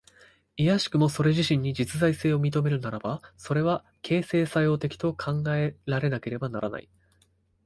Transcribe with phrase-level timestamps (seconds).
[0.57, 6.89] いやしくもそれ自身に実在性を認めるならば、それは形成作用的と考えられねばならない。